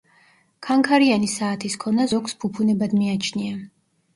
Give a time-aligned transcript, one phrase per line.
[0.67, 3.63] ქანქარიანი საათის ქონა ზოგს ფუფუნებად მიაჩნია.